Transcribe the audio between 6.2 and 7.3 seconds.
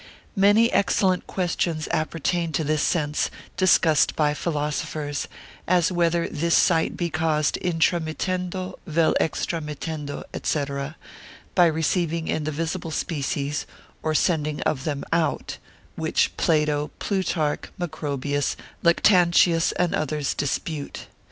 this sight be